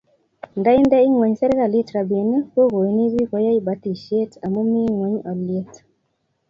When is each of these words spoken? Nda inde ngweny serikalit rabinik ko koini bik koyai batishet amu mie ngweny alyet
Nda 0.59 0.71
inde 0.79 0.97
ngweny 1.09 1.35
serikalit 1.39 1.87
rabinik 1.95 2.45
ko 2.53 2.61
koini 2.73 3.03
bik 3.13 3.27
koyai 3.31 3.65
batishet 3.67 4.31
amu 4.45 4.61
mie 4.71 4.89
ngweny 4.93 5.17
alyet 5.31 5.73